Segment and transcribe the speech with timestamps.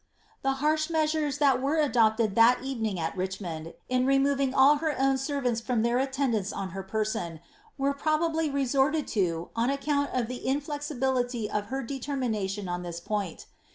[0.01, 0.03] ^
[0.41, 5.15] The harsh measures that were adopted that evening at Richmond, io removing all her own
[5.19, 7.39] sen ants from their attendance on her person,
[7.77, 13.45] were probably resorted to on account of the inflexibility of her determination on this point.